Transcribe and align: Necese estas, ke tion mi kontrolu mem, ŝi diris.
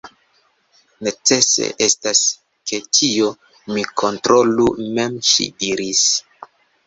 Necese 1.07 1.67
estas, 1.87 2.21
ke 2.71 2.79
tion 2.99 3.37
mi 3.75 3.85
kontrolu 4.03 4.67
mem, 4.99 5.19
ŝi 5.33 5.49
diris. 5.65 6.03